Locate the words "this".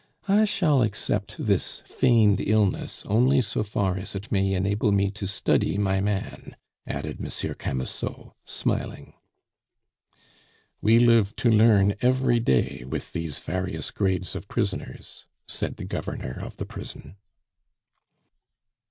1.37-1.83